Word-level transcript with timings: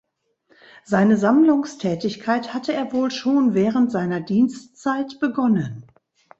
Seine 0.83 1.15
Sammlungstätigkeit 1.15 2.55
hatte 2.55 2.73
er 2.73 2.91
wohl 2.91 3.11
schon 3.11 3.53
während 3.53 3.91
seiner 3.91 4.19
Dienstzeit 4.19 5.19
begonnen. 5.19 5.85